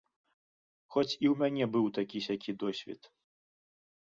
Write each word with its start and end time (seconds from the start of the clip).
Хоць 0.95 1.11
і 1.11 1.25
ў 1.31 1.35
мяне 1.41 1.65
быў 1.75 1.85
такі-сякі 1.99 2.51
досвед. 2.65 3.01